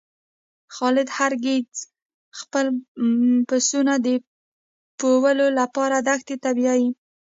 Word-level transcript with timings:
خالد 0.75 1.07
هر 1.17 1.31
ګیځ 1.45 1.71
خپل 2.39 2.65
پسونه 3.49 3.93
د 4.05 4.07
پوولو 4.99 5.47
لپاره 5.59 5.95
دښتی 6.07 6.35
ته 6.43 6.49
بیایی. 6.57 6.87